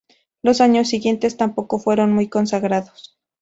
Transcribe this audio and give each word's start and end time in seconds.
Los 0.41 0.61
años 0.61 0.87
siguientes 0.87 1.37
tampoco 1.37 1.77
fueron 1.77 2.11
muy 2.11 2.27
consagrados. 2.27 3.19